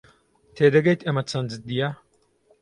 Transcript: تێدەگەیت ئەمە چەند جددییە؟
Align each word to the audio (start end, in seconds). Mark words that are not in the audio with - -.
تێدەگەیت 0.55 1.01
ئەمە 1.05 1.23
چەند 1.29 1.47
جددییە؟ 1.51 1.89